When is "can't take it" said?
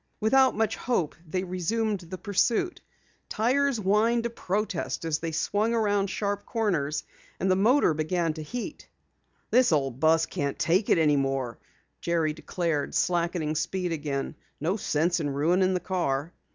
10.25-10.97